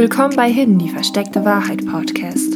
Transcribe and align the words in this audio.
Willkommen 0.00 0.34
bei 0.34 0.50
Hidden, 0.50 0.78
die 0.78 0.88
versteckte 0.88 1.44
Wahrheit 1.44 1.84
Podcast. 1.84 2.54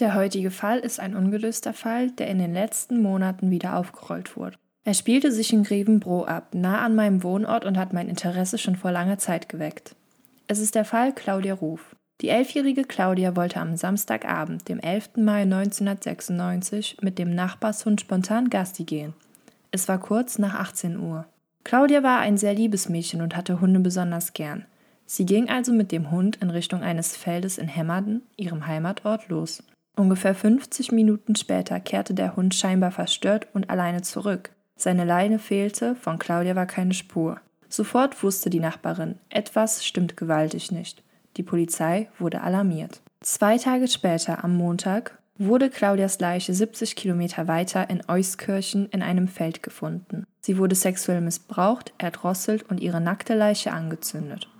Der 0.00 0.16
heutige 0.16 0.50
Fall 0.50 0.80
ist 0.80 0.98
ein 0.98 1.14
ungelöster 1.14 1.72
Fall, 1.72 2.10
der 2.10 2.26
in 2.26 2.40
den 2.40 2.52
letzten 2.52 3.00
Monaten 3.00 3.52
wieder 3.52 3.76
aufgerollt 3.76 4.36
wurde. 4.36 4.56
Er 4.82 4.94
spielte 4.94 5.30
sich 5.30 5.52
in 5.52 5.62
Grevenbroich 5.62 6.26
ab, 6.26 6.48
nah 6.52 6.80
an 6.80 6.96
meinem 6.96 7.22
Wohnort 7.22 7.64
und 7.64 7.78
hat 7.78 7.92
mein 7.92 8.08
Interesse 8.08 8.58
schon 8.58 8.74
vor 8.74 8.90
langer 8.90 9.18
Zeit 9.18 9.48
geweckt. 9.48 9.94
Es 10.48 10.58
ist 10.58 10.74
der 10.74 10.84
Fall 10.84 11.12
Claudia 11.12 11.54
Ruf. 11.54 11.94
Die 12.20 12.28
elfjährige 12.28 12.82
Claudia 12.82 13.36
wollte 13.36 13.60
am 13.60 13.76
Samstagabend, 13.76 14.68
dem 14.68 14.80
11. 14.80 15.10
Mai 15.18 15.42
1996, 15.42 16.96
mit 17.02 17.20
dem 17.20 17.36
Nachbarshund 17.36 18.00
spontan 18.00 18.50
Gasti 18.50 18.82
gehen. 18.82 19.14
Es 19.70 19.86
war 19.86 20.00
kurz 20.00 20.40
nach 20.40 20.56
18 20.56 20.98
Uhr. 20.98 21.24
Claudia 21.64 22.02
war 22.02 22.20
ein 22.20 22.36
sehr 22.36 22.54
liebes 22.54 22.88
Mädchen 22.88 23.22
und 23.22 23.36
hatte 23.36 23.60
Hunde 23.60 23.80
besonders 23.80 24.34
gern. 24.34 24.66
Sie 25.06 25.26
ging 25.26 25.48
also 25.48 25.72
mit 25.72 25.92
dem 25.92 26.10
Hund 26.10 26.36
in 26.36 26.50
Richtung 26.50 26.82
eines 26.82 27.16
Feldes 27.16 27.58
in 27.58 27.68
Hemmerden, 27.68 28.22
ihrem 28.36 28.66
Heimatort, 28.66 29.28
los. 29.28 29.62
Ungefähr 29.96 30.34
50 30.34 30.92
Minuten 30.92 31.36
später 31.36 31.80
kehrte 31.80 32.14
der 32.14 32.36
Hund 32.36 32.54
scheinbar 32.54 32.90
verstört 32.90 33.48
und 33.52 33.70
alleine 33.70 34.02
zurück. 34.02 34.50
Seine 34.76 35.04
Leine 35.04 35.38
fehlte, 35.38 35.94
von 35.94 36.18
Claudia 36.18 36.56
war 36.56 36.66
keine 36.66 36.94
Spur. 36.94 37.40
Sofort 37.68 38.22
wusste 38.22 38.50
die 38.50 38.60
Nachbarin, 38.60 39.18
etwas 39.30 39.84
stimmt 39.84 40.16
gewaltig 40.16 40.70
nicht. 40.72 41.02
Die 41.36 41.42
Polizei 41.42 42.08
wurde 42.18 42.42
alarmiert. 42.42 43.00
Zwei 43.20 43.56
Tage 43.56 43.88
später, 43.88 44.44
am 44.44 44.56
Montag, 44.56 45.18
wurde 45.38 45.70
Claudias 45.70 46.20
Leiche 46.20 46.54
70 46.54 46.94
Kilometer 46.94 47.48
weiter 47.48 47.88
in 47.90 48.02
Euskirchen 48.08 48.88
in 48.90 49.02
einem 49.02 49.28
Feld 49.28 49.62
gefunden. 49.62 50.24
Sie 50.44 50.58
wurde 50.58 50.74
sexuell 50.74 51.22
missbraucht, 51.22 51.94
erdrosselt 51.96 52.64
und 52.64 52.78
ihre 52.78 53.00
nackte 53.00 53.34
Leiche 53.34 53.72
angezündet. 53.72 54.50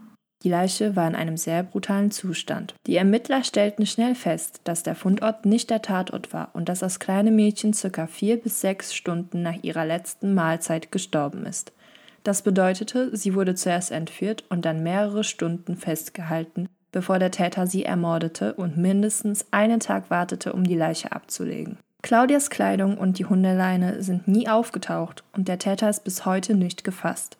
Die 0.43 0.49
Leiche 0.49 0.97
war 0.97 1.07
in 1.07 1.15
einem 1.15 1.37
sehr 1.37 1.63
brutalen 1.63 2.11
Zustand. 2.11 2.75
Die 2.87 2.97
Ermittler 2.97 3.45
stellten 3.45 3.85
schnell 3.85 4.15
fest, 4.15 4.63
dass 4.65 4.83
der 4.83 4.95
Fundort 4.95 5.45
nicht 5.45 5.69
der 5.69 5.83
Tatort 5.83 6.33
war 6.33 6.49
und 6.55 6.71
dass 6.71 6.79
das 6.79 7.01
kleine 7.01 7.31
Mädchen 7.31 7.75
circa 7.75 8.07
vier 8.07 8.39
bis 8.41 8.63
sechs 8.63 8.95
Stunden 8.95 9.43
nach 9.43 9.63
ihrer 9.63 9.85
letzten 9.85 10.33
Mahlzeit 10.33 10.91
gestorben 10.91 11.45
ist. 11.45 11.75
Das 12.23 12.41
bedeutete, 12.41 13.15
sie 13.15 13.35
wurde 13.35 13.55
zuerst 13.55 13.91
entführt 13.91 14.45
und 14.49 14.65
dann 14.65 14.83
mehrere 14.83 15.23
Stunden 15.23 15.77
festgehalten, 15.77 16.71
bevor 16.93 17.19
der 17.19 17.31
Täter 17.31 17.67
sie 17.67 17.85
ermordete 17.85 18.55
und 18.55 18.79
mindestens 18.79 19.45
einen 19.51 19.81
Tag 19.81 20.09
wartete, 20.09 20.55
um 20.55 20.65
die 20.65 20.77
Leiche 20.77 21.13
abzulegen. 21.13 21.77
Claudias 22.05 22.51
Kleidung 22.51 22.99
und 22.99 23.19
die 23.19 23.25
Hundeleine 23.25 24.03
sind 24.03 24.29
nie 24.29 24.47
aufgetaucht 24.47 25.25
und 25.33 25.49
der 25.49 25.59
Täter 25.59 25.89
ist 25.89 26.05
bis 26.05 26.27
heute 26.27 26.55
nicht 26.55 26.85
gefasst. 26.85 27.39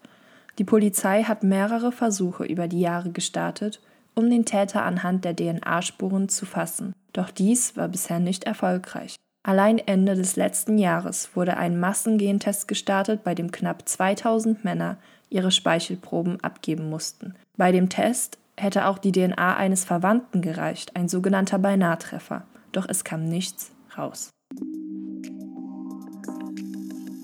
Die 0.57 0.65
Polizei 0.65 1.25
hat 1.25 1.43
mehrere 1.43 1.93
Versuche 1.93 2.45
über 2.47 2.67
die 2.67 2.81
Jahre 2.81 3.11
gestartet, 3.11 3.83
um 4.15 4.31
den 4.31 4.47
Täter 4.47 4.83
anhand 4.83 5.27
der 5.27 5.37
DNA-Spuren 5.37 6.31
zu 6.31 6.47
fassen, 6.47 6.95
doch 7.13 7.29
dies 7.29 7.77
war 7.77 7.89
bisher 7.89 8.21
nicht 8.21 8.45
erfolgreich. 8.45 9.17
Allein 9.43 9.77
Ende 9.77 10.15
des 10.15 10.35
letzten 10.35 10.79
Jahres 10.79 11.37
wurde 11.37 11.59
ein 11.59 11.79
Massengentest 11.79 12.67
gestartet, 12.67 13.23
bei 13.23 13.35
dem 13.35 13.53
knapp 13.53 13.87
2000 13.87 14.65
Männer 14.65 14.97
ihre 15.29 15.51
Speichelproben 15.51 16.43
abgeben 16.43 16.89
mussten. 16.89 17.35
Bei 17.59 17.71
dem 17.71 17.91
Test 17.91 18.39
hätte 18.57 18.87
auch 18.87 18.97
die 18.97 19.13
DNA 19.13 19.59
eines 19.59 19.85
Verwandten 19.85 20.41
gereicht, 20.41 20.97
ein 20.97 21.11
sogenannter 21.11 21.59
Beinahetreffer, 21.59 22.45
doch 22.73 22.89
es 22.89 23.05
kam 23.05 23.27
nichts 23.27 23.71
raus. 23.99 24.31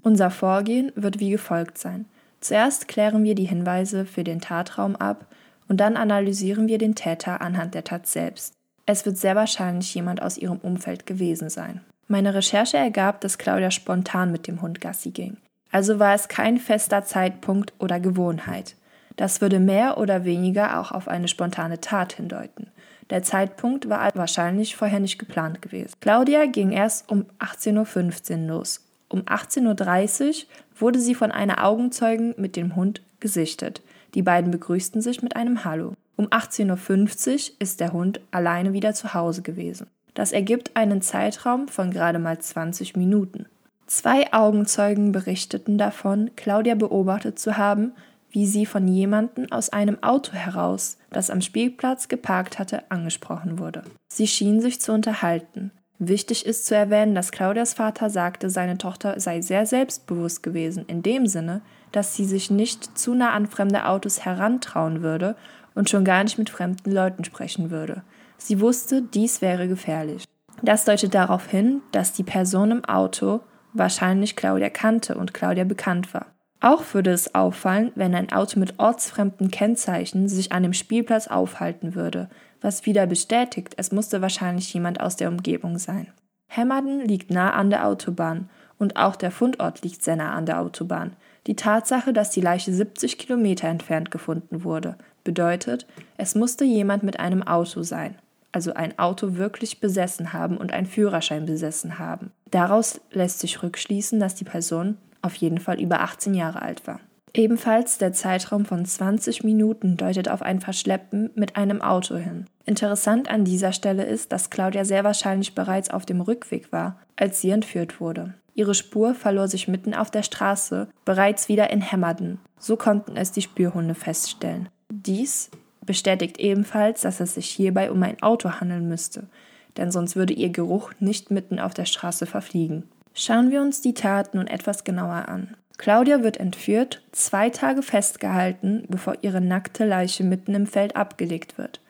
Unser 0.02 0.30
Vorgehen 0.30 0.92
wird 0.94 1.20
wie 1.20 1.30
gefolgt 1.30 1.78
sein. 1.78 2.06
Zuerst 2.40 2.88
klären 2.88 3.22
wir 3.22 3.34
die 3.34 3.44
Hinweise 3.44 4.06
für 4.06 4.24
den 4.24 4.40
Tatraum 4.40 4.96
ab 4.96 5.26
und 5.68 5.78
dann 5.78 5.96
analysieren 5.96 6.68
wir 6.68 6.78
den 6.78 6.94
Täter 6.94 7.40
anhand 7.40 7.74
der 7.74 7.84
Tat 7.84 8.06
selbst. 8.06 8.55
Es 8.86 9.05
wird 9.05 9.18
sehr 9.18 9.36
wahrscheinlich 9.36 9.94
jemand 9.94 10.22
aus 10.22 10.39
ihrem 10.39 10.58
Umfeld 10.58 11.06
gewesen 11.06 11.50
sein. 11.50 11.83
Meine 12.08 12.34
Recherche 12.34 12.77
ergab, 12.77 13.20
dass 13.20 13.39
Claudia 13.39 13.70
spontan 13.70 14.33
mit 14.33 14.48
dem 14.48 14.62
Hund 14.62 14.80
Gassi 14.80 15.10
ging. 15.10 15.36
Also 15.70 15.98
war 15.98 16.14
es 16.14 16.27
kein 16.27 16.58
fester 16.58 17.05
Zeitpunkt 17.05 17.72
oder 17.78 18.00
Gewohnheit. 18.00 18.74
Das 19.16 19.40
würde 19.40 19.60
mehr 19.60 19.98
oder 19.98 20.24
weniger 20.24 20.80
auch 20.80 20.92
auf 20.92 21.06
eine 21.06 21.28
spontane 21.28 21.80
Tat 21.80 22.14
hindeuten. 22.14 22.68
Der 23.10 23.22
Zeitpunkt 23.22 23.89
war 23.89 24.10
wahrscheinlich 24.14 24.74
vorher 24.74 24.98
nicht 24.98 25.18
geplant 25.18 25.62
gewesen. 25.62 25.92
Claudia 26.00 26.46
ging 26.46 26.72
erst 26.72 27.08
um 27.10 27.27
18.15 27.39 28.42
Uhr 28.42 28.48
los. 28.48 28.89
Um 29.10 29.22
18.30 29.22 30.28
Uhr 30.28 30.34
wurde 30.78 31.00
sie 31.00 31.14
von 31.14 31.32
einer 31.32 31.64
Augenzeugen 31.66 32.34
mit 32.38 32.56
dem 32.56 32.76
Hund 32.76 33.02
gesichtet. 33.18 33.82
Die 34.14 34.22
beiden 34.22 34.50
begrüßten 34.50 35.02
sich 35.02 35.20
mit 35.20 35.36
einem 35.36 35.64
Hallo. 35.64 35.94
Um 36.16 36.28
18.50 36.28 37.50
Uhr 37.50 37.56
ist 37.58 37.80
der 37.80 37.92
Hund 37.92 38.20
alleine 38.30 38.72
wieder 38.72 38.94
zu 38.94 39.12
Hause 39.12 39.42
gewesen. 39.42 39.88
Das 40.14 40.32
ergibt 40.32 40.76
einen 40.76 41.02
Zeitraum 41.02 41.68
von 41.68 41.90
gerade 41.90 42.18
mal 42.18 42.38
20 42.38 42.96
Minuten. 42.96 43.46
Zwei 43.86 44.32
Augenzeugen 44.32 45.10
berichteten 45.10 45.77
davon, 45.77 46.30
Claudia 46.36 46.77
beobachtet 46.77 47.40
zu 47.40 47.56
haben, 47.56 47.92
wie 48.30 48.46
sie 48.46 48.64
von 48.64 48.86
jemandem 48.86 49.50
aus 49.50 49.70
einem 49.70 50.00
Auto 50.04 50.34
heraus, 50.34 50.98
das 51.10 51.30
am 51.30 51.40
Spielplatz 51.40 52.06
geparkt 52.06 52.60
hatte, 52.60 52.88
angesprochen 52.90 53.58
wurde. 53.58 53.82
Sie 54.08 54.28
schien 54.28 54.60
sich 54.60 54.80
zu 54.80 54.92
unterhalten. 54.92 55.72
Wichtig 56.02 56.46
ist 56.46 56.64
zu 56.64 56.74
erwähnen, 56.74 57.14
dass 57.14 57.30
Claudias 57.30 57.74
Vater 57.74 58.08
sagte, 58.08 58.48
seine 58.48 58.78
Tochter 58.78 59.20
sei 59.20 59.42
sehr 59.42 59.66
selbstbewusst 59.66 60.42
gewesen, 60.42 60.86
in 60.86 61.02
dem 61.02 61.27
Sinne, 61.27 61.61
dass 61.92 62.16
sie 62.16 62.24
sich 62.24 62.50
nicht 62.50 62.96
zu 62.96 63.14
nah 63.14 63.33
an 63.33 63.46
fremde 63.46 63.86
Autos 63.86 64.24
herantrauen 64.24 65.02
würde 65.02 65.36
und 65.74 65.90
schon 65.90 66.06
gar 66.06 66.24
nicht 66.24 66.39
mit 66.39 66.48
fremden 66.48 66.90
Leuten 66.90 67.22
sprechen 67.24 67.70
würde. 67.70 68.02
Sie 68.39 68.62
wusste, 68.62 69.02
dies 69.02 69.42
wäre 69.42 69.68
gefährlich. 69.68 70.24
Das 70.62 70.86
deutet 70.86 71.12
darauf 71.12 71.46
hin, 71.46 71.83
dass 71.92 72.14
die 72.14 72.24
Person 72.24 72.70
im 72.70 72.84
Auto 72.86 73.40
wahrscheinlich 73.74 74.36
Claudia 74.36 74.70
kannte 74.70 75.16
und 75.16 75.34
Claudia 75.34 75.64
bekannt 75.64 76.14
war. 76.14 76.28
Auch 76.62 76.83
würde 76.94 77.10
es 77.10 77.34
auffallen, 77.34 77.92
wenn 77.94 78.14
ein 78.14 78.33
Auto 78.33 78.58
mit 78.58 78.78
ortsfremden 78.78 79.50
Kennzeichen 79.50 80.28
sich 80.28 80.52
an 80.52 80.62
dem 80.62 80.72
Spielplatz 80.72 81.27
aufhalten 81.27 81.94
würde, 81.94 82.30
was 82.60 82.86
wieder 82.86 83.06
bestätigt, 83.06 83.74
es 83.76 83.92
musste 83.92 84.22
wahrscheinlich 84.22 84.72
jemand 84.72 85.00
aus 85.00 85.16
der 85.16 85.28
Umgebung 85.28 85.78
sein. 85.78 86.08
Hemmerden 86.46 87.00
liegt 87.00 87.30
nah 87.30 87.52
an 87.52 87.70
der 87.70 87.86
Autobahn 87.86 88.48
und 88.78 88.96
auch 88.96 89.16
der 89.16 89.30
Fundort 89.30 89.82
liegt 89.82 90.02
sehr 90.02 90.16
nah 90.16 90.32
an 90.32 90.46
der 90.46 90.60
Autobahn. 90.60 91.14
Die 91.46 91.56
Tatsache, 91.56 92.12
dass 92.12 92.30
die 92.30 92.40
Leiche 92.40 92.72
70 92.72 93.18
Kilometer 93.18 93.68
entfernt 93.68 94.10
gefunden 94.10 94.64
wurde, 94.64 94.96
bedeutet, 95.24 95.86
es 96.16 96.34
musste 96.34 96.64
jemand 96.64 97.02
mit 97.02 97.20
einem 97.20 97.42
Auto 97.42 97.82
sein, 97.82 98.16
also 98.52 98.74
ein 98.74 98.98
Auto 98.98 99.36
wirklich 99.36 99.80
besessen 99.80 100.32
haben 100.32 100.56
und 100.56 100.72
einen 100.72 100.86
Führerschein 100.86 101.46
besessen 101.46 101.98
haben. 101.98 102.32
Daraus 102.50 103.00
lässt 103.12 103.40
sich 103.40 103.62
rückschließen, 103.62 104.18
dass 104.18 104.34
die 104.34 104.44
Person 104.44 104.96
auf 105.22 105.34
jeden 105.36 105.58
Fall 105.58 105.80
über 105.80 106.00
18 106.00 106.34
Jahre 106.34 106.62
alt 106.62 106.86
war. 106.86 107.00
Ebenfalls 107.33 107.98
der 107.98 108.13
Zeitraum 108.13 108.64
von 108.64 108.85
20 108.85 109.45
Minuten 109.45 109.96
deutet 109.96 110.29
auf 110.29 110.42
ein 110.42 110.61
Verschleppen 110.61 111.30
mit 111.35 111.57
einem 111.57 111.80
Auto 111.80 112.17
hin. 112.17 112.46
Interessant 112.64 113.30
an 113.30 113.45
dieser 113.45 113.73
Stelle 113.73 114.05
ist, 114.05 114.33
dass 114.33 114.51
Claudia 114.51 114.85
sehr 114.85 115.05
wahrscheinlich 115.05 115.55
bereits 115.55 115.90
auf 115.90 116.07
dem 116.07 116.20
Rückweg 116.20 116.73
war, 116.73 116.98
als 117.17 117.40
sie 117.40 117.51
entführt 117.51 118.01
wurde. 118.01 118.35
Ihre 118.55 118.74
Spur 118.74 119.14
verlor 119.14 119.48
sich 119.48 119.69
mitten 119.69 119.95
auf 119.95 120.11
der 120.11 120.23
Straße, 120.23 120.89
bereits 121.05 121.48
wieder 121.48 121.70
in 121.70 121.80
Hemmerden. 121.80 122.40
So 122.58 122.77
konnten 122.77 123.17
es 123.17 123.33
die 123.33 123.42
Spürhunde 123.42 123.95
feststellen. 123.95 124.69
Dies 124.90 125.51
bestätigt 125.86 126.39
ebenfalls, 126.39 127.02
dass 127.02 127.20
es 127.20 127.35
sich 127.35 127.48
hierbei 127.48 127.90
um 127.90 128.02
ein 128.02 128.20
Auto 128.23 128.50
handeln 128.61 128.88
müsste, 128.88 129.29
denn 129.76 129.90
sonst 129.90 130.17
würde 130.17 130.35
ihr 130.35 130.50
Geruch 130.50 130.93
nicht 130.99 131.31
mitten 131.31 131.58
auf 131.58 131.75
der 131.75 131.85
Straße 131.85 132.26
verfliegen. 132.26 132.85
Schauen 133.14 133.50
wir 133.50 133.61
uns 133.61 133.81
die 133.81 133.94
Tat 133.94 134.35
nun 134.35 134.46
etwas 134.46 134.85
genauer 134.85 135.29
an. 135.29 135.56
Claudia 135.80 136.22
wird 136.22 136.36
entführt, 136.36 137.00
zwei 137.10 137.48
Tage 137.48 137.80
festgehalten, 137.80 138.84
bevor 138.88 139.14
ihre 139.22 139.40
nackte 139.40 139.86
Leiche 139.86 140.24
mitten 140.24 140.54
im 140.54 140.66
Feld 140.66 140.94
abgelegt 140.94 141.56
wird. 141.56 141.80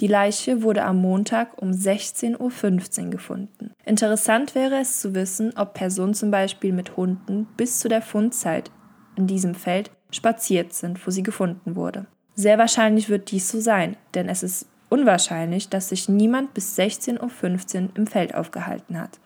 Die 0.00 0.06
Leiche 0.06 0.62
wurde 0.62 0.82
am 0.82 1.02
Montag 1.02 1.60
um 1.60 1.70
16.15 1.70 3.04
Uhr 3.04 3.10
gefunden. 3.10 3.70
Interessant 3.84 4.54
wäre 4.54 4.80
es 4.80 4.98
zu 4.98 5.14
wissen, 5.14 5.52
ob 5.58 5.74
Personen 5.74 6.14
zum 6.14 6.30
Beispiel 6.30 6.72
mit 6.72 6.96
Hunden 6.96 7.46
bis 7.58 7.80
zu 7.80 7.88
der 7.88 8.00
Fundzeit 8.00 8.70
in 9.14 9.26
diesem 9.26 9.54
Feld 9.54 9.90
spaziert 10.10 10.72
sind, 10.72 11.06
wo 11.06 11.10
sie 11.10 11.22
gefunden 11.22 11.76
wurde. 11.76 12.06
Sehr 12.34 12.56
wahrscheinlich 12.56 13.10
wird 13.10 13.30
dies 13.30 13.50
so 13.50 13.60
sein, 13.60 13.98
denn 14.14 14.30
es 14.30 14.42
ist 14.42 14.68
unwahrscheinlich, 14.88 15.68
dass 15.68 15.90
sich 15.90 16.08
niemand 16.08 16.54
bis 16.54 16.78
16.15 16.78 17.82
Uhr 17.82 17.90
im 17.94 18.06
Feld 18.06 18.34
aufgehalten 18.34 18.98
hat. 18.98 19.20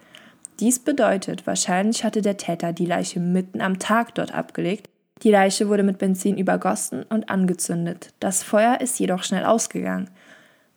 Dies 0.61 0.81
bedeutet, 0.81 1.47
wahrscheinlich 1.47 2.03
hatte 2.03 2.21
der 2.21 2.37
Täter 2.37 2.73
die 2.73 2.87
Leiche 2.87 3.21
mitten 3.21 3.61
am 3.61 3.79
Tag 3.79 4.15
dort 4.17 4.35
abgelegt. 4.35 4.89
Die 5.23 5.31
Leiche 5.31 5.69
wurde 5.69 5.83
mit 5.83 5.99
Benzin 5.99 6.37
übergossen 6.37 7.05
und 7.05 7.31
angezündet. 7.31 8.13
Das 8.21 8.43
Feuer 8.43 8.81
ist 8.81 8.99
jedoch 8.99 9.23
schnell 9.23 9.45
ausgegangen. 9.45 10.11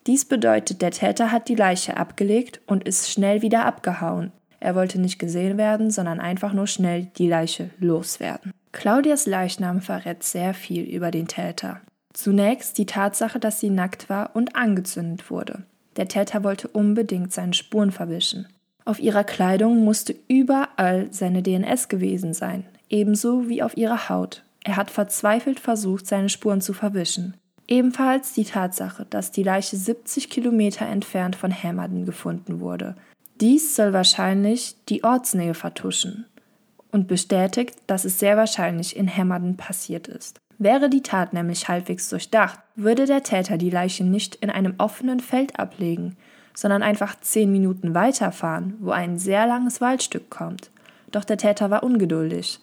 Dies 0.07 0.25
bedeutet, 0.25 0.81
der 0.81 0.91
Täter 0.91 1.31
hat 1.31 1.47
die 1.47 1.55
Leiche 1.55 1.97
abgelegt 1.97 2.59
und 2.65 2.83
ist 2.83 3.11
schnell 3.11 3.41
wieder 3.41 3.65
abgehauen. 3.65 4.31
Er 4.59 4.75
wollte 4.75 4.99
nicht 4.99 5.19
gesehen 5.19 5.57
werden, 5.57 5.89
sondern 5.91 6.19
einfach 6.19 6.53
nur 6.53 6.67
schnell 6.67 7.07
die 7.17 7.27
Leiche 7.27 7.71
loswerden. 7.79 8.51
Claudias 8.71 9.25
Leichnam 9.25 9.81
verrät 9.81 10.23
sehr 10.23 10.53
viel 10.53 10.83
über 10.83 11.11
den 11.11 11.27
Täter. 11.27 11.81
Zunächst 12.13 12.77
die 12.77 12.85
Tatsache, 12.85 13.39
dass 13.39 13.59
sie 13.59 13.69
nackt 13.69 14.09
war 14.09 14.35
und 14.35 14.55
angezündet 14.55 15.29
wurde. 15.29 15.63
Der 15.97 16.07
Täter 16.07 16.43
wollte 16.43 16.67
unbedingt 16.67 17.33
seine 17.33 17.53
Spuren 17.53 17.91
verwischen. 17.91 18.47
Auf 18.85 18.99
ihrer 18.99 19.23
Kleidung 19.23 19.83
musste 19.83 20.15
überall 20.27 21.07
seine 21.11 21.43
DNS 21.43 21.87
gewesen 21.87 22.33
sein, 22.33 22.65
ebenso 22.89 23.47
wie 23.47 23.63
auf 23.63 23.77
ihrer 23.77 24.09
Haut. 24.09 24.43
Er 24.63 24.75
hat 24.75 24.91
verzweifelt 24.91 25.59
versucht, 25.59 26.07
seine 26.07 26.29
Spuren 26.29 26.61
zu 26.61 26.73
verwischen. 26.73 27.35
Ebenfalls 27.67 28.33
die 28.33 28.43
Tatsache, 28.43 29.05
dass 29.09 29.31
die 29.31 29.43
Leiche 29.43 29.77
70 29.77 30.29
Kilometer 30.29 30.85
entfernt 30.85 31.35
von 31.35 31.51
Hammerden 31.51 32.05
gefunden 32.05 32.59
wurde. 32.59 32.95
Dies 33.39 33.75
soll 33.75 33.93
wahrscheinlich 33.93 34.75
die 34.89 35.03
Ortsnähe 35.03 35.53
vertuschen 35.53 36.25
und 36.91 37.07
bestätigt, 37.07 37.75
dass 37.87 38.05
es 38.05 38.19
sehr 38.19 38.37
wahrscheinlich 38.37 38.95
in 38.95 39.09
Hammerden 39.15 39.57
passiert 39.57 40.07
ist. 40.07 40.37
Wäre 40.57 40.89
die 40.89 41.01
Tat 41.01 41.33
nämlich 41.33 41.69
halbwegs 41.69 42.09
durchdacht, 42.09 42.59
würde 42.75 43.05
der 43.05 43.23
Täter 43.23 43.57
die 43.57 43.71
Leiche 43.71 44.03
nicht 44.03 44.35
in 44.35 44.49
einem 44.49 44.75
offenen 44.77 45.19
Feld 45.19 45.57
ablegen, 45.57 46.17
sondern 46.53 46.83
einfach 46.83 47.19
zehn 47.19 47.51
Minuten 47.51 47.93
weiterfahren, 47.93 48.75
wo 48.79 48.91
ein 48.91 49.17
sehr 49.17 49.47
langes 49.47 49.81
Waldstück 49.81 50.29
kommt. 50.29 50.71
Doch 51.11 51.23
der 51.23 51.37
Täter 51.37 51.69
war 51.69 51.83
ungeduldig. 51.83 52.59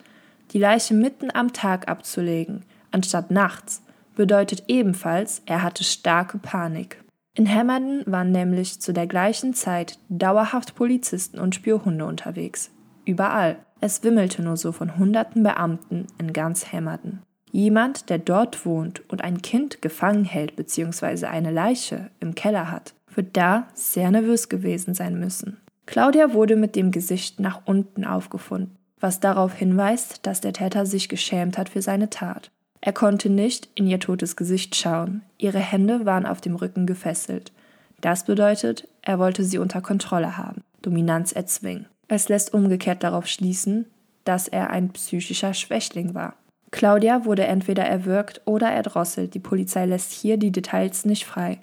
Die 0.53 0.59
Leiche 0.59 0.95
mitten 0.95 1.31
am 1.35 1.53
Tag 1.53 1.89
abzulegen, 1.89 2.65
anstatt 2.91 3.31
nachts, 3.31 3.83
bedeutet 4.17 4.65
ebenfalls, 4.69 5.43
er 5.47 5.63
hatte 5.63 5.85
starke 5.85 6.39
Panik. 6.39 7.03
In 7.35 7.49
Hammerden 7.49 8.03
waren 8.07 8.33
nämlich 8.33 8.81
zu 8.81 8.93
der 8.93 9.07
gleichen 9.07 9.55
Zeit 9.55 9.99
dauerhaft 10.09 10.75
Polizisten 10.75 11.39
und 11.39 11.55
Spürhunde 11.55 12.05
unterwegs. 12.05 12.71
Überall. 13.05 13.59
Es 13.81 14.03
wimmelte 14.03 14.43
nur 14.43 14.57
so 14.57 14.73
von 14.73 14.99
hunderten 14.99 15.45
Beamten 15.45 16.09
in 16.19 16.33
ganz 16.33 16.73
Hammerden. 16.73 17.23
Jemand, 17.53 18.11
der 18.11 18.19
dort 18.19 18.67
wohnt 18.67 19.09
und 19.09 19.23
ein 19.23 19.41
Kind 19.41 19.81
gefangen 19.81 20.25
hält 20.25 20.57
bzw. 20.57 21.27
eine 21.27 21.53
Leiche 21.53 22.11
im 22.19 22.35
Keller 22.35 22.73
hat, 22.73 22.95
wird 23.19 23.37
da 23.37 23.69
sehr 23.75 24.11
nervös 24.11 24.49
gewesen 24.49 24.95
sein 24.95 25.21
müssen. 25.21 25.59
Claudia 25.85 26.33
wurde 26.33 26.57
mit 26.57 26.77
dem 26.77 26.93
Gesicht 26.93 27.41
nach 27.41 27.63
unten 27.67 28.05
aufgefunden, 28.05 28.77
was 29.01 29.21
darauf 29.21 29.53
hinweist, 29.53 30.27
dass 30.27 30.41
der 30.41 30.55
Täter 30.55 30.87
sich 30.87 31.11
geschämt 31.11 31.59
hat 31.59 31.69
für 31.69 31.83
seine 31.83 32.09
Tat. 32.09 32.51
Er 32.81 32.93
konnte 32.93 33.29
nicht 33.29 33.69
in 33.75 33.87
ihr 33.87 33.99
totes 33.99 34.37
Gesicht 34.37 34.77
schauen, 34.77 35.23
ihre 35.37 35.59
Hände 35.59 36.07
waren 36.07 36.25
auf 36.25 36.41
dem 36.41 36.55
Rücken 36.55 36.87
gefesselt. 36.87 37.53
Das 38.01 38.25
bedeutet, 38.25 38.87
er 39.03 39.19
wollte 39.19 39.43
sie 39.43 39.59
unter 39.59 39.81
Kontrolle 39.81 40.39
haben, 40.39 40.63
Dominanz 40.83 41.33
erzwingen. 41.33 41.87
Es 42.07 42.29
lässt 42.29 42.55
umgekehrt 42.55 43.03
darauf 43.03 43.27
schließen, 43.27 43.87
dass 44.25 44.47
er 44.47 44.71
ein 44.71 44.91
psychischer 44.91 45.55
Schwächling 45.55 46.15
war. 46.15 46.37
Claudia 46.71 47.25
wurde 47.25 47.47
entweder 47.47 47.85
erwürgt 47.85 48.43
oder 48.45 48.71
erdrosselt, 48.71 49.35
die 49.35 49.41
Polizei 49.41 49.87
lässt 49.87 50.13
hier 50.13 50.37
die 50.37 50.53
Details 50.53 51.05
nicht 51.05 51.25
frei. 51.25 51.59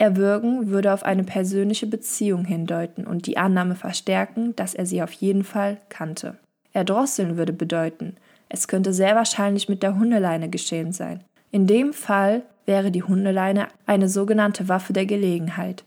Erwürgen 0.00 0.70
würde 0.70 0.94
auf 0.94 1.02
eine 1.02 1.24
persönliche 1.24 1.86
Beziehung 1.86 2.46
hindeuten 2.46 3.06
und 3.06 3.26
die 3.26 3.36
Annahme 3.36 3.74
verstärken, 3.74 4.56
dass 4.56 4.74
er 4.74 4.86
sie 4.86 5.02
auf 5.02 5.12
jeden 5.12 5.44
Fall 5.44 5.76
kannte. 5.90 6.38
Erdrosseln 6.72 7.36
würde 7.36 7.52
bedeuten, 7.52 8.16
es 8.48 8.66
könnte 8.66 8.94
sehr 8.94 9.14
wahrscheinlich 9.14 9.68
mit 9.68 9.82
der 9.82 9.98
Hundeleine 9.98 10.48
geschehen 10.48 10.92
sein. 10.92 11.22
In 11.50 11.66
dem 11.66 11.92
Fall 11.92 12.42
wäre 12.64 12.90
die 12.90 13.02
Hundeleine 13.02 13.68
eine 13.84 14.08
sogenannte 14.08 14.70
Waffe 14.70 14.94
der 14.94 15.04
Gelegenheit. 15.04 15.84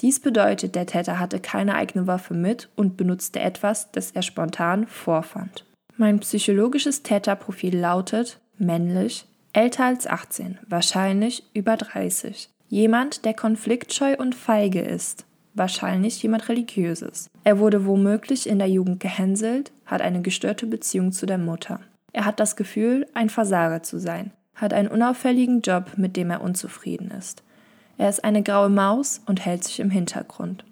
Dies 0.00 0.20
bedeutet, 0.20 0.76
der 0.76 0.86
Täter 0.86 1.18
hatte 1.18 1.40
keine 1.40 1.74
eigene 1.74 2.06
Waffe 2.06 2.34
mit 2.34 2.68
und 2.76 2.96
benutzte 2.96 3.40
etwas, 3.40 3.90
das 3.90 4.12
er 4.12 4.22
spontan 4.22 4.86
vorfand. 4.86 5.64
Mein 5.96 6.20
psychologisches 6.20 7.02
Täterprofil 7.02 7.76
lautet 7.76 8.38
männlich, 8.58 9.26
älter 9.52 9.86
als 9.86 10.06
18, 10.06 10.58
wahrscheinlich 10.68 11.42
über 11.52 11.76
30. 11.76 12.48
Jemand, 12.68 13.24
der 13.24 13.34
konfliktscheu 13.34 14.16
und 14.16 14.34
feige 14.34 14.80
ist, 14.80 15.24
wahrscheinlich 15.54 16.22
jemand 16.22 16.48
religiöses. 16.48 17.30
Er 17.44 17.58
wurde 17.58 17.86
womöglich 17.86 18.48
in 18.48 18.58
der 18.58 18.68
Jugend 18.68 19.00
gehänselt, 19.00 19.72
hat 19.86 20.02
eine 20.02 20.20
gestörte 20.20 20.66
Beziehung 20.66 21.12
zu 21.12 21.26
der 21.26 21.38
Mutter. 21.38 21.80
Er 22.12 22.24
hat 22.24 22.40
das 22.40 22.56
Gefühl, 22.56 23.06
ein 23.14 23.30
Versager 23.30 23.82
zu 23.82 23.98
sein, 23.98 24.32
hat 24.54 24.72
einen 24.72 24.88
unauffälligen 24.88 25.60
Job, 25.60 25.92
mit 25.96 26.16
dem 26.16 26.30
er 26.30 26.40
unzufrieden 26.40 27.10
ist. 27.10 27.42
Er 27.98 28.08
ist 28.08 28.24
eine 28.24 28.42
graue 28.42 28.68
Maus 28.68 29.22
und 29.26 29.44
hält 29.44 29.64
sich 29.64 29.80
im 29.80 29.90
Hintergrund. 29.90 30.64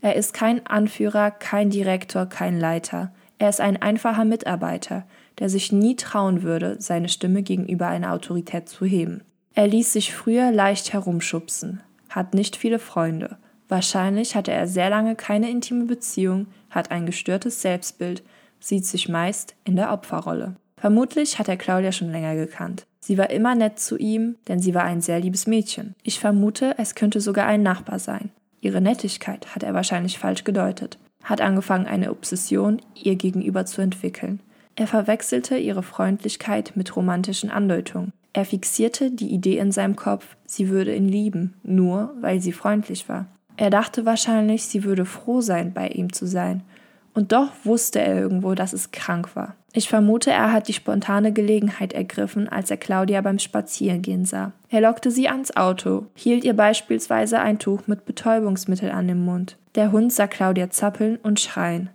Er 0.00 0.16
ist 0.16 0.34
kein 0.34 0.66
Anführer, 0.66 1.30
kein 1.30 1.70
Direktor, 1.70 2.26
kein 2.26 2.58
Leiter. 2.58 3.12
Er 3.38 3.48
ist 3.48 3.60
ein 3.60 3.80
einfacher 3.80 4.24
Mitarbeiter, 4.24 5.04
der 5.38 5.48
sich 5.48 5.72
nie 5.72 5.96
trauen 5.96 6.42
würde, 6.42 6.76
seine 6.80 7.08
Stimme 7.08 7.42
gegenüber 7.42 7.86
einer 7.86 8.12
Autorität 8.12 8.68
zu 8.68 8.84
heben. 8.84 9.22
Er 9.54 9.66
ließ 9.66 9.92
sich 9.92 10.14
früher 10.14 10.50
leicht 10.50 10.92
herumschubsen, 10.92 11.82
hat 12.08 12.34
nicht 12.34 12.56
viele 12.56 12.78
Freunde. 12.78 13.36
Wahrscheinlich 13.68 14.34
hatte 14.34 14.52
er 14.52 14.66
sehr 14.66 14.90
lange 14.90 15.14
keine 15.14 15.50
intime 15.50 15.84
Beziehung, 15.84 16.46
hat 16.70 16.90
ein 16.90 17.06
gestörtes 17.06 17.60
Selbstbild, 17.62 18.22
sieht 18.60 18.86
sich 18.86 19.08
meist 19.08 19.54
in 19.64 19.76
der 19.76 19.92
Opferrolle. 19.92 20.56
Vermutlich 20.76 21.38
hat 21.38 21.48
er 21.48 21.56
Claudia 21.56 21.92
schon 21.92 22.10
länger 22.10 22.34
gekannt. 22.34 22.86
Sie 23.00 23.18
war 23.18 23.30
immer 23.30 23.54
nett 23.54 23.78
zu 23.78 23.98
ihm, 23.98 24.36
denn 24.48 24.60
sie 24.60 24.74
war 24.74 24.84
ein 24.84 25.00
sehr 25.00 25.20
liebes 25.20 25.46
Mädchen. 25.46 25.94
Ich 26.02 26.18
vermute, 26.20 26.74
es 26.78 26.94
könnte 26.94 27.20
sogar 27.20 27.46
ein 27.46 27.62
Nachbar 27.62 27.98
sein. 27.98 28.30
Ihre 28.60 28.80
Nettigkeit 28.80 29.54
hat 29.54 29.64
er 29.64 29.74
wahrscheinlich 29.74 30.18
falsch 30.18 30.44
gedeutet, 30.44 30.98
hat 31.24 31.40
angefangen, 31.40 31.86
eine 31.86 32.10
Obsession 32.10 32.80
ihr 32.94 33.16
gegenüber 33.16 33.66
zu 33.66 33.82
entwickeln. 33.82 34.40
Er 34.76 34.86
verwechselte 34.86 35.56
ihre 35.58 35.82
Freundlichkeit 35.82 36.72
mit 36.76 36.96
romantischen 36.96 37.50
Andeutungen. 37.50 38.12
Er 38.32 38.44
fixierte 38.44 39.10
die 39.10 39.32
Idee 39.32 39.58
in 39.58 39.72
seinem 39.72 39.96
Kopf, 39.96 40.36
sie 40.46 40.68
würde 40.68 40.94
ihn 40.94 41.08
lieben, 41.08 41.54
nur 41.62 42.14
weil 42.20 42.40
sie 42.40 42.52
freundlich 42.52 43.08
war. 43.08 43.26
Er 43.56 43.70
dachte 43.70 44.06
wahrscheinlich, 44.06 44.64
sie 44.64 44.84
würde 44.84 45.04
froh 45.04 45.40
sein, 45.40 45.72
bei 45.74 45.88
ihm 45.88 46.12
zu 46.12 46.26
sein. 46.26 46.62
Und 47.14 47.32
doch 47.32 47.50
wusste 47.64 48.00
er 48.00 48.18
irgendwo, 48.18 48.54
dass 48.54 48.72
es 48.72 48.90
krank 48.90 49.36
war. 49.36 49.54
Ich 49.74 49.88
vermute, 49.88 50.30
er 50.30 50.52
hat 50.52 50.68
die 50.68 50.72
spontane 50.72 51.32
Gelegenheit 51.32 51.92
ergriffen, 51.92 52.48
als 52.48 52.70
er 52.70 52.78
Claudia 52.78 53.20
beim 53.20 53.38
Spazierengehen 53.38 54.24
sah. 54.24 54.52
Er 54.68 54.80
lockte 54.80 55.10
sie 55.10 55.28
ans 55.28 55.56
Auto, 55.56 56.06
hielt 56.14 56.44
ihr 56.44 56.54
beispielsweise 56.54 57.38
ein 57.40 57.58
Tuch 57.58 57.82
mit 57.86 58.04
Betäubungsmittel 58.04 58.90
an 58.90 59.08
den 59.08 59.24
Mund. 59.24 59.56
Der 59.74 59.92
Hund 59.92 60.12
sah 60.12 60.26
Claudia 60.26 60.70
zappeln 60.70 61.16
und 61.22 61.40
schreien. 61.40 61.90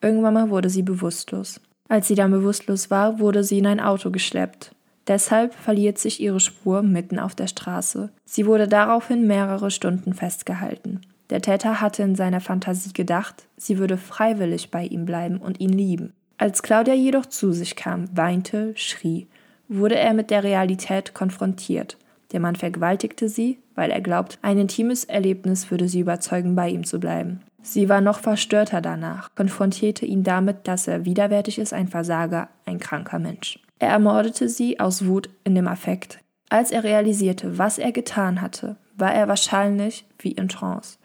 Irgendwann 0.00 0.34
mal 0.34 0.50
wurde 0.50 0.68
sie 0.68 0.82
bewusstlos. 0.82 1.60
Als 1.88 2.08
sie 2.08 2.14
dann 2.14 2.30
bewusstlos 2.30 2.90
war, 2.90 3.18
wurde 3.18 3.44
sie 3.44 3.58
in 3.58 3.66
ein 3.66 3.80
Auto 3.80 4.10
geschleppt. 4.10 4.74
Deshalb 5.06 5.54
verliert 5.54 5.98
sich 5.98 6.20
ihre 6.20 6.40
Spur 6.40 6.82
mitten 6.82 7.18
auf 7.18 7.34
der 7.34 7.48
Straße. 7.48 8.10
Sie 8.24 8.46
wurde 8.46 8.68
daraufhin 8.68 9.26
mehrere 9.26 9.70
Stunden 9.70 10.14
festgehalten. 10.14 11.00
Der 11.30 11.40
Täter 11.40 11.80
hatte 11.80 12.02
in 12.02 12.14
seiner 12.14 12.40
Fantasie 12.40 12.92
gedacht, 12.92 13.46
sie 13.56 13.78
würde 13.78 13.96
freiwillig 13.96 14.70
bei 14.70 14.84
ihm 14.84 15.06
bleiben 15.06 15.38
und 15.38 15.60
ihn 15.60 15.72
lieben. 15.72 16.12
Als 16.38 16.62
Claudia 16.62 16.94
jedoch 16.94 17.26
zu 17.26 17.52
sich 17.52 17.76
kam, 17.76 18.04
weinte, 18.16 18.72
schrie, 18.76 19.28
wurde 19.68 19.96
er 19.96 20.12
mit 20.12 20.30
der 20.30 20.44
Realität 20.44 21.14
konfrontiert. 21.14 21.96
Der 22.32 22.40
Mann 22.40 22.56
vergewaltigte 22.56 23.28
sie, 23.28 23.58
weil 23.74 23.90
er 23.90 24.00
glaubt, 24.00 24.38
ein 24.42 24.58
intimes 24.58 25.04
Erlebnis 25.04 25.70
würde 25.70 25.88
sie 25.88 26.00
überzeugen, 26.00 26.54
bei 26.54 26.68
ihm 26.68 26.84
zu 26.84 26.98
bleiben. 26.98 27.40
Sie 27.62 27.88
war 27.88 28.00
noch 28.00 28.18
verstörter 28.18 28.80
danach, 28.80 29.34
konfrontierte 29.34 30.04
ihn 30.04 30.24
damit, 30.24 30.66
dass 30.66 30.88
er 30.88 31.04
widerwärtig 31.04 31.58
ist, 31.58 31.72
ein 31.72 31.88
Versager, 31.88 32.48
ein 32.66 32.80
kranker 32.80 33.18
Mensch. 33.18 33.60
Er 33.82 33.88
ermordete 33.88 34.48
sie 34.48 34.78
aus 34.78 35.06
Wut 35.06 35.28
in 35.42 35.56
dem 35.56 35.66
Affekt. 35.66 36.20
Als 36.48 36.70
er 36.70 36.84
realisierte, 36.84 37.58
was 37.58 37.78
er 37.78 37.90
getan 37.90 38.40
hatte, 38.40 38.76
war 38.96 39.12
er 39.12 39.26
wahrscheinlich 39.26 40.06
wie 40.20 40.30
in 40.30 40.46
Trance. 40.46 40.98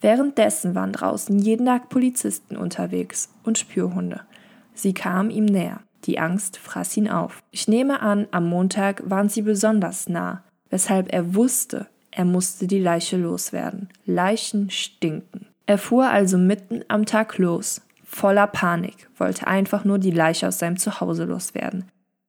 Währenddessen 0.00 0.74
waren 0.74 0.90
draußen 0.90 1.38
jeden 1.38 1.66
Tag 1.66 1.88
Polizisten 1.88 2.56
unterwegs 2.56 3.32
und 3.44 3.58
Spürhunde. 3.58 4.22
Sie 4.74 4.92
kam 4.92 5.30
ihm 5.30 5.44
näher. 5.44 5.82
Die 6.02 6.18
Angst 6.18 6.56
fraß 6.56 6.96
ihn 6.96 7.08
auf. 7.08 7.44
Ich 7.52 7.68
nehme 7.68 8.02
an, 8.02 8.26
am 8.32 8.48
Montag 8.48 9.08
waren 9.08 9.28
sie 9.28 9.42
besonders 9.42 10.08
nah, 10.08 10.42
weshalb 10.68 11.12
er 11.12 11.36
wusste, 11.36 11.86
er 12.10 12.24
musste 12.24 12.66
die 12.66 12.80
Leiche 12.80 13.18
loswerden. 13.18 13.88
Leichen 14.04 14.70
stinken. 14.70 15.46
Er 15.66 15.78
fuhr 15.78 16.08
also 16.10 16.38
mitten 16.38 16.84
am 16.88 17.06
Tag 17.06 17.38
los, 17.38 17.82
voller 18.02 18.48
Panik, 18.48 19.08
wollte 19.16 19.46
einfach 19.46 19.84
nur 19.84 20.00
die 20.00 20.10
Leiche 20.10 20.48
aus 20.48 20.58
seinem 20.58 20.76
Zuhause 20.76 21.22
loswerden. 21.22 21.84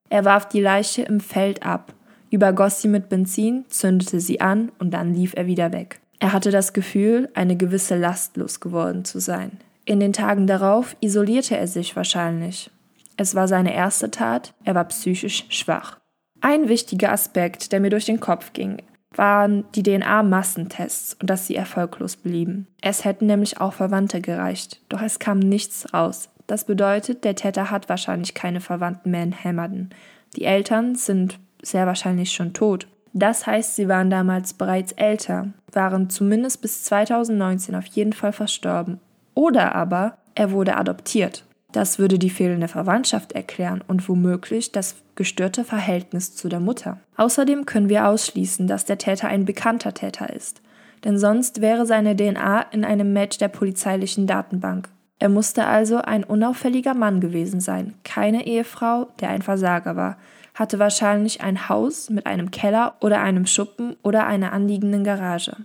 Er 0.09 0.25
warf 0.25 0.47
die 0.47 0.61
Leiche 0.61 1.03
im 1.03 1.19
Feld 1.19 1.63
ab, 1.63 1.93
übergoss 2.29 2.81
sie 2.81 2.87
mit 2.87 3.09
Benzin, 3.09 3.65
zündete 3.69 4.19
sie 4.19 4.41
an 4.41 4.71
und 4.79 4.91
dann 4.91 5.13
lief 5.13 5.33
er 5.35 5.47
wieder 5.47 5.71
weg. 5.71 5.99
Er 6.19 6.33
hatte 6.33 6.51
das 6.51 6.73
Gefühl, 6.73 7.29
eine 7.35 7.55
gewisse 7.55 7.97
Last 7.97 8.37
losgeworden 8.37 9.05
zu 9.05 9.19
sein. 9.19 9.59
In 9.85 9.99
den 9.99 10.13
Tagen 10.13 10.47
darauf 10.47 10.95
isolierte 10.99 11.55
er 11.55 11.67
sich 11.67 11.95
wahrscheinlich. 11.95 12.71
Es 13.17 13.35
war 13.35 13.47
seine 13.47 13.73
erste 13.73 14.11
Tat, 14.11 14.53
er 14.63 14.75
war 14.75 14.85
psychisch 14.85 15.45
schwach. 15.49 15.99
Ein 16.41 16.69
wichtiger 16.69 17.11
Aspekt, 17.11 17.71
der 17.71 17.79
mir 17.79 17.89
durch 17.89 18.05
den 18.05 18.19
Kopf 18.19 18.53
ging, 18.53 18.81
waren 19.15 19.65
die 19.73 19.83
DNA-Massentests 19.83 21.15
und 21.19 21.29
dass 21.29 21.47
sie 21.47 21.55
erfolglos 21.55 22.15
blieben. 22.15 22.67
Es 22.81 23.05
hätten 23.05 23.25
nämlich 23.25 23.59
auch 23.59 23.73
Verwandte 23.73 24.21
gereicht, 24.21 24.81
doch 24.89 25.01
es 25.01 25.19
kam 25.19 25.39
nichts 25.39 25.93
raus. 25.93 26.29
Das 26.47 26.63
bedeutet, 26.63 27.23
der 27.23 27.35
Täter 27.35 27.69
hat 27.69 27.89
wahrscheinlich 27.89 28.33
keine 28.33 28.61
Verwandten 28.61 29.11
mehr 29.11 29.23
in 29.23 29.35
Hammerden. 29.43 29.89
Die 30.35 30.45
Eltern 30.45 30.95
sind 30.95 31.39
sehr 31.61 31.85
wahrscheinlich 31.85 32.31
schon 32.31 32.53
tot. 32.53 32.87
Das 33.13 33.45
heißt, 33.45 33.75
sie 33.75 33.87
waren 33.87 34.09
damals 34.09 34.53
bereits 34.53 34.91
älter, 34.93 35.47
waren 35.71 36.09
zumindest 36.09 36.61
bis 36.61 36.83
2019 36.83 37.75
auf 37.75 37.85
jeden 37.87 38.13
Fall 38.13 38.31
verstorben. 38.31 38.99
Oder 39.33 39.75
aber 39.75 40.17
er 40.35 40.51
wurde 40.51 40.77
adoptiert. 40.77 41.43
Das 41.71 41.99
würde 41.99 42.17
die 42.17 42.29
fehlende 42.29 42.67
Verwandtschaft 42.67 43.33
erklären 43.33 43.83
und 43.87 44.07
womöglich 44.07 44.71
das 44.71 44.95
gestörte 45.15 45.63
Verhältnis 45.63 46.35
zu 46.35 46.47
der 46.47 46.59
Mutter. 46.59 46.99
Außerdem 47.17 47.65
können 47.65 47.89
wir 47.89 48.07
ausschließen, 48.07 48.67
dass 48.67 48.85
der 48.85 48.97
Täter 48.97 49.27
ein 49.27 49.45
bekannter 49.45 49.93
Täter 49.93 50.33
ist, 50.33 50.61
denn 51.03 51.17
sonst 51.17 51.59
wäre 51.59 51.85
seine 51.85 52.15
DNA 52.15 52.61
in 52.71 52.85
einem 52.85 53.13
Match 53.13 53.37
der 53.37 53.49
polizeilichen 53.49 54.27
Datenbank. 54.27 54.89
Er 55.19 55.29
musste 55.29 55.65
also 55.65 55.97
ein 55.97 56.23
unauffälliger 56.23 56.93
Mann 56.93 57.21
gewesen 57.21 57.59
sein, 57.59 57.95
keine 58.03 58.45
Ehefrau, 58.45 59.07
der 59.19 59.29
ein 59.29 59.41
Versager 59.41 59.95
war, 59.95 60.17
hatte 60.53 60.79
wahrscheinlich 60.79 61.41
ein 61.41 61.69
Haus 61.69 62.09
mit 62.09 62.25
einem 62.25 62.51
Keller 62.51 62.95
oder 62.99 63.21
einem 63.21 63.45
Schuppen 63.45 63.95
oder 64.03 64.27
einer 64.27 64.53
anliegenden 64.53 65.03
Garage. 65.03 65.55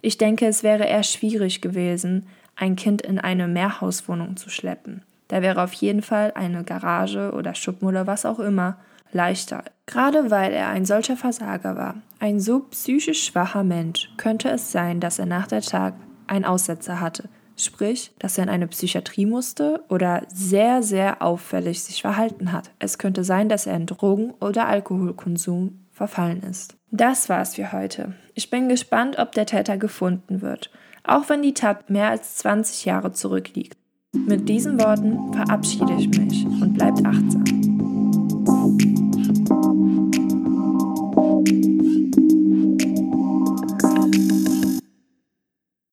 Ich 0.00 0.18
denke, 0.18 0.46
es 0.46 0.62
wäre 0.62 0.84
eher 0.84 1.02
schwierig 1.02 1.60
gewesen, 1.60 2.26
ein 2.56 2.76
Kind 2.76 3.02
in 3.02 3.18
eine 3.18 3.48
Mehrhauswohnung 3.48 4.36
zu 4.36 4.50
schleppen. 4.50 5.02
Da 5.28 5.40
wäre 5.40 5.62
auf 5.62 5.72
jeden 5.72 6.02
Fall 6.02 6.32
eine 6.34 6.64
Garage 6.64 7.32
oder 7.32 7.54
Schuppen 7.54 7.88
oder 7.88 8.06
was 8.06 8.26
auch 8.26 8.38
immer 8.38 8.76
leichter. 9.12 9.64
Gerade 9.86 10.30
weil 10.30 10.52
er 10.52 10.68
ein 10.68 10.84
solcher 10.84 11.16
Versager 11.16 11.76
war, 11.76 11.94
ein 12.18 12.40
so 12.40 12.60
psychisch 12.60 13.24
schwacher 13.24 13.64
Mensch, 13.64 14.10
könnte 14.16 14.50
es 14.50 14.72
sein, 14.72 15.00
dass 15.00 15.18
er 15.18 15.26
nach 15.26 15.46
der 15.46 15.62
Tag 15.62 15.94
einen 16.26 16.44
Aussetzer 16.44 17.00
hatte. 17.00 17.28
Sprich, 17.64 18.12
dass 18.18 18.38
er 18.38 18.44
in 18.44 18.50
eine 18.50 18.66
Psychiatrie 18.66 19.26
musste 19.26 19.84
oder 19.88 20.22
sehr, 20.28 20.82
sehr 20.82 21.22
auffällig 21.22 21.82
sich 21.82 22.02
verhalten 22.02 22.52
hat. 22.52 22.70
Es 22.78 22.98
könnte 22.98 23.24
sein, 23.24 23.48
dass 23.48 23.66
er 23.66 23.76
in 23.76 23.86
Drogen- 23.86 24.34
oder 24.40 24.66
Alkoholkonsum 24.66 25.86
verfallen 25.90 26.42
ist. 26.42 26.76
Das 26.90 27.28
war's 27.28 27.54
für 27.54 27.72
heute. 27.72 28.14
Ich 28.34 28.50
bin 28.50 28.68
gespannt, 28.68 29.18
ob 29.18 29.32
der 29.32 29.46
Täter 29.46 29.76
gefunden 29.76 30.42
wird, 30.42 30.70
auch 31.04 31.28
wenn 31.28 31.42
die 31.42 31.54
Tat 31.54 31.90
mehr 31.90 32.08
als 32.08 32.36
20 32.36 32.84
Jahre 32.84 33.12
zurückliegt. 33.12 33.78
Mit 34.14 34.48
diesen 34.48 34.80
Worten 34.80 35.32
verabschiede 35.32 35.94
ich 35.98 36.08
mich 36.08 36.44
und 36.44 36.74
bleibt 36.74 37.04
achtsam. 37.04 37.61